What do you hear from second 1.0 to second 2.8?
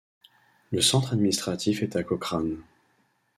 administratif est à Cochrane.